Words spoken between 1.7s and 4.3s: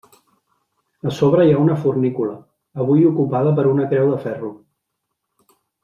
fornícula, avui ocupada per una creu de